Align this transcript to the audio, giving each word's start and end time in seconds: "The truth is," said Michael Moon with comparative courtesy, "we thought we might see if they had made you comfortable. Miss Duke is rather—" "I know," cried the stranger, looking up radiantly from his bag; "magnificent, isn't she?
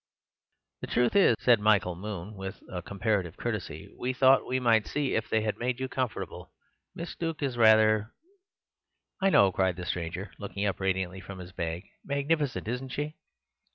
"The 0.81 0.87
truth 0.87 1.15
is," 1.15 1.35
said 1.39 1.59
Michael 1.59 1.95
Moon 1.95 2.33
with 2.33 2.63
comparative 2.85 3.37
courtesy, 3.37 3.87
"we 3.99 4.13
thought 4.13 4.47
we 4.47 4.59
might 4.59 4.87
see 4.87 5.13
if 5.13 5.29
they 5.29 5.41
had 5.41 5.59
made 5.59 5.79
you 5.79 5.87
comfortable. 5.87 6.51
Miss 6.95 7.15
Duke 7.15 7.43
is 7.43 7.55
rather—" 7.55 8.11
"I 9.21 9.29
know," 9.29 9.51
cried 9.51 9.75
the 9.75 9.85
stranger, 9.85 10.31
looking 10.39 10.65
up 10.65 10.79
radiantly 10.79 11.19
from 11.21 11.37
his 11.37 11.51
bag; 11.51 11.83
"magnificent, 12.03 12.67
isn't 12.67 12.89
she? 12.89 13.13